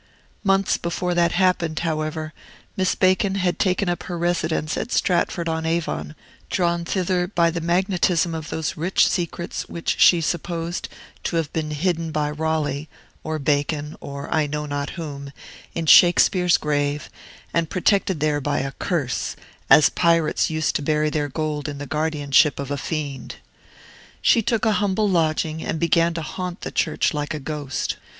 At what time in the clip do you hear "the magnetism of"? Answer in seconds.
7.51-8.49